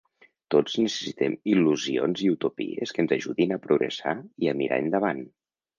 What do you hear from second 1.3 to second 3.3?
il·lusions i utopies que ens